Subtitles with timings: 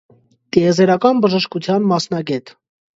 [0.57, 2.57] Տիեզերական բժշկության մասնագետ։